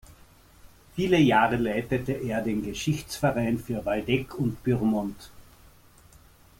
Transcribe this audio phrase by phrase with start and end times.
[0.95, 5.29] Viele Jahre leitete er den "Geschichtsverein für Waldeck und Pyrmont".